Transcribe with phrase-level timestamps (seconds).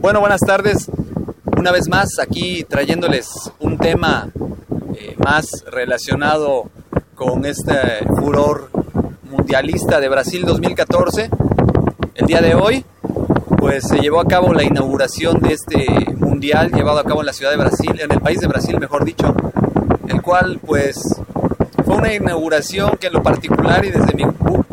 [0.00, 0.90] Bueno, buenas tardes.
[1.56, 4.28] Una vez más aquí trayéndoles un tema
[4.96, 6.70] eh, más relacionado
[7.14, 8.70] con este furor
[9.30, 11.30] mundialista de Brasil 2014.
[12.14, 12.84] El día de hoy,
[13.58, 15.86] pues se llevó a cabo la inauguración de este
[16.16, 19.04] mundial llevado a cabo en la ciudad de Brasil, en el país de Brasil, mejor
[19.04, 19.34] dicho,
[20.08, 21.00] el cual pues
[21.84, 24.24] fue una inauguración que en lo particular y desde mi,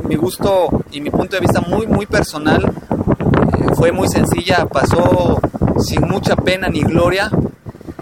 [0.09, 5.39] mi gusto y mi punto de vista muy muy personal eh, fue muy sencilla, pasó
[5.77, 7.29] sin mucha pena ni gloria,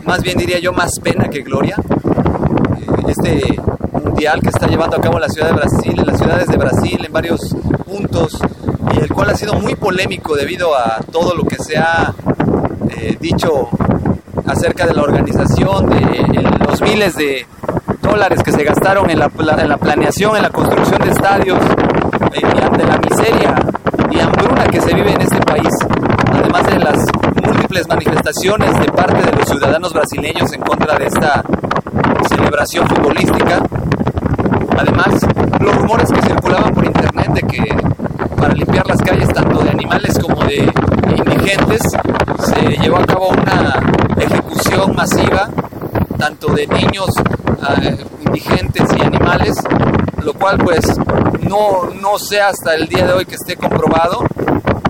[0.06, 1.76] más bien diría yo más pena que gloria.
[1.78, 3.60] Eh, Este
[3.92, 7.04] mundial que está llevando a cabo la ciudad de Brasil, en las ciudades de Brasil,
[7.06, 7.42] en varios
[7.86, 8.40] puntos,
[8.96, 12.14] y el cual ha sido muy polémico debido a todo lo que se ha
[12.90, 13.68] eh, dicho
[14.46, 17.46] acerca de la organización, de los miles de
[18.08, 21.60] dólares que se gastaron en la, en la planeación, en la construcción de estadios,
[22.34, 23.56] eh, ante la miseria
[24.10, 25.70] y hambruna que se vive en este país,
[26.32, 26.98] además de las
[27.44, 31.44] múltiples manifestaciones de parte de los ciudadanos brasileños en contra de esta
[32.30, 33.62] celebración futbolística.
[34.78, 35.28] Además,
[35.60, 37.76] los rumores que circulaban por internet de que
[38.38, 40.72] para limpiar las calles tanto de animales como de
[41.18, 41.82] indigentes
[42.40, 43.80] se llevó a cabo una
[44.18, 45.50] ejecución masiva
[46.18, 47.10] tanto de niños,
[48.26, 49.56] indigentes y animales,
[50.24, 50.86] lo cual pues
[51.42, 54.24] no, no sé hasta el día de hoy que esté comprobado.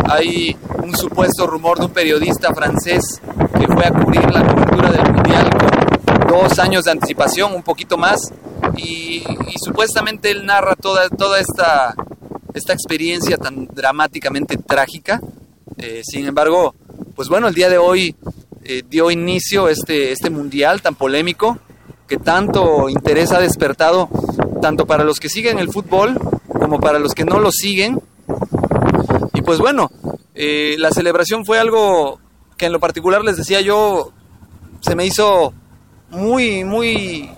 [0.10, 3.22] Hay un supuesto rumor de un periodista francés
[3.60, 7.98] que fue a cubrir la cobertura del mundial con dos años de anticipación, un poquito
[7.98, 8.32] más,
[8.78, 11.94] y, y supuestamente él narra toda, toda esta,
[12.54, 15.22] esta experiencia tan dramáticamente trágica.
[15.78, 16.74] Eh, sin embargo,
[17.16, 18.16] pues bueno, el día de hoy
[18.64, 21.60] eh, dio inicio este, este mundial tan polémico
[22.07, 24.09] que tanto interés ha despertado
[24.62, 28.01] tanto para los que siguen el fútbol como para los que no lo siguen.
[29.34, 29.91] Y pues bueno,
[30.34, 32.19] eh, la celebración fue algo
[32.57, 34.12] que en lo particular les decía yo,
[34.81, 35.53] se me hizo
[36.09, 37.29] muy, muy,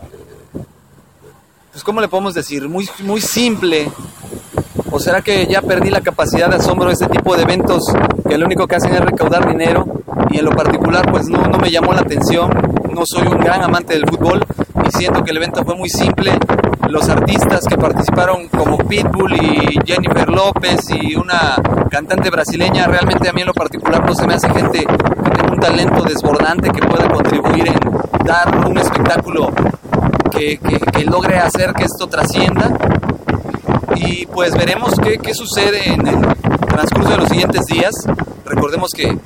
[1.72, 3.92] pues cómo le podemos decir, muy, muy simple.
[4.92, 7.84] ¿O será que ya perdí la capacidad de asombro de este tipo de eventos
[8.28, 9.86] que lo único que hacen es recaudar dinero?
[10.32, 12.50] Y en lo particular pues no, no me llamó la atención,
[13.06, 14.46] soy un gran amante del fútbol
[14.86, 16.38] y siento que el evento fue muy simple.
[16.90, 21.56] Los artistas que participaron como Pitbull y Jennifer López y una
[21.90, 25.54] cantante brasileña, realmente a mí en lo particular no se me hace gente que tenga
[25.54, 29.52] un talento desbordante que pueda contribuir en dar un espectáculo
[30.32, 32.70] que, que, que logre hacer que esto trascienda
[33.96, 36.20] y pues veremos qué, qué, sucede en el
[36.68, 37.94] transcurso de los siguientes días.
[38.46, 39.18] Recordemos que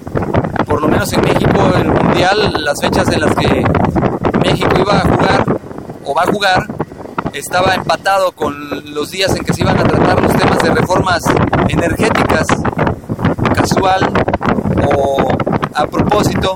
[0.73, 3.63] por lo menos en México el Mundial, las fechas en las que
[4.39, 5.45] México iba a jugar
[6.03, 6.67] o va a jugar,
[7.31, 11.21] estaba empatado con los días en que se iban a tratar los temas de reformas
[11.69, 12.47] energéticas,
[13.53, 14.11] casual
[14.97, 15.27] o
[15.75, 16.55] a propósito,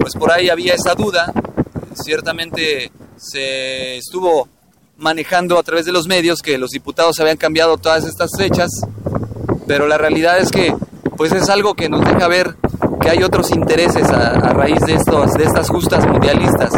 [0.00, 1.32] pues por ahí había esa duda.
[1.94, 4.48] Ciertamente se estuvo
[4.96, 8.68] manejando a través de los medios que los diputados habían cambiado todas estas fechas,
[9.68, 10.74] pero la realidad es que
[11.16, 12.56] pues es algo que nos deja ver
[13.04, 16.70] que hay otros intereses a, a raíz de, estos, de estas justas mundialistas,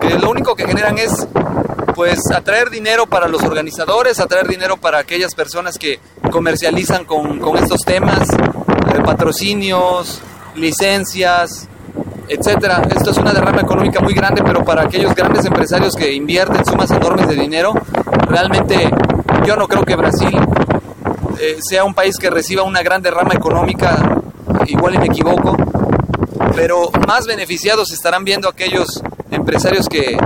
[0.00, 1.28] que lo único que generan es
[1.94, 6.00] pues atraer dinero para los organizadores, atraer dinero para aquellas personas que
[6.30, 10.22] comercializan con, con estos temas, eh, patrocinios,
[10.56, 11.68] licencias,
[12.26, 12.80] etcétera.
[12.96, 16.90] Esto es una derrama económica muy grande, pero para aquellos grandes empresarios que invierten sumas
[16.90, 17.74] enormes de dinero,
[18.28, 18.90] realmente
[19.46, 20.38] yo no creo que Brasil
[21.38, 24.22] eh, sea un país que reciba una gran derrama económica,
[24.66, 25.56] igual y me equivoco,
[26.54, 30.16] pero más beneficiados estarán viendo aquellos empresarios que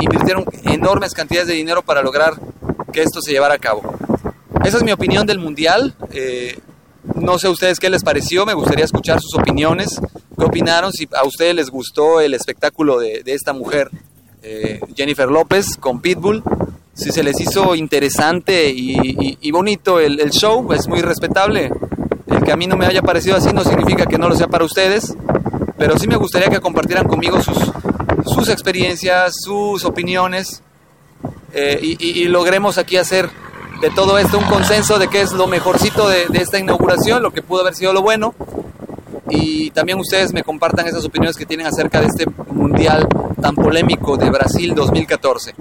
[0.00, 2.34] invirtieron enormes cantidades de dinero para lograr
[2.92, 3.82] que esto se llevara a cabo.
[4.64, 5.94] Esa es mi opinión del Mundial.
[6.12, 6.58] Eh,
[7.16, 10.00] No sé a ustedes qué les pareció, me gustaría escuchar sus opiniones.
[10.38, 10.92] ¿Qué opinaron?
[10.92, 13.90] Si a ustedes les gustó el espectáculo de, esta mujer,
[14.42, 16.42] eh, Jennifer López, con Pitbull.
[16.94, 21.70] Si se les hizo interesante y, bonito el, el, show, es muy respetable.
[22.32, 24.48] El que a mí no me haya parecido así no significa que no lo sea
[24.48, 25.14] para ustedes,
[25.76, 30.62] pero sí me gustaría que compartieran conmigo sus, experiencias, sus opiniones
[31.52, 33.28] eh, y, logremos aquí hacer
[33.80, 37.42] de todo esto un consenso de qué es lo mejorcito de, esta inauguración, lo que
[37.42, 38.34] pudo haber sido lo bueno.
[39.28, 43.06] Y también ustedes me compartan esas opiniones que tienen acerca de este mundial
[43.40, 45.54] tan polémico de Brasil 2014.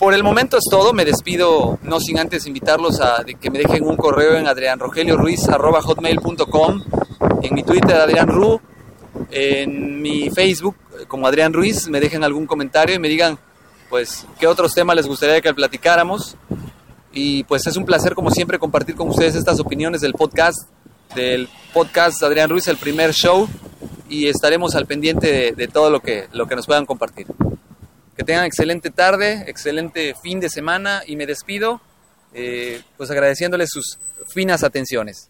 [0.00, 3.86] Por el momento es todo, me despido no sin antes invitarlos a que me dejen
[3.86, 6.82] un correo en adrianrogelioruiz.com,
[7.42, 8.58] en mi Twitter Adrián Ru,
[9.30, 10.74] en mi Facebook
[11.06, 13.38] como Adrián Ruiz, me dejen algún comentario y me digan
[13.90, 16.34] pues qué otros temas les gustaría que platicáramos.
[17.12, 20.66] Y pues es un placer como siempre compartir con ustedes estas opiniones del podcast,
[21.14, 23.46] del podcast Adrián Ruiz, el primer show,
[24.08, 27.26] y estaremos al pendiente de, todo lo que, lo que nos puedan compartir.
[28.20, 31.80] Que tengan excelente tarde, excelente fin de semana y me despido
[32.34, 35.29] eh, pues agradeciéndoles sus finas atenciones.